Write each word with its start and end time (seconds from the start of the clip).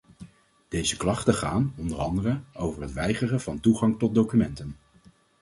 Deze 0.67 0.97
klachten 0.97 1.33
gaan, 1.33 1.73
onder 1.77 1.97
andere, 1.97 2.41
over 2.53 2.81
het 2.81 2.93
weigeren 2.93 3.41
van 3.41 3.59
toegang 3.59 3.99
tot 3.99 4.13
documenten. 4.15 4.77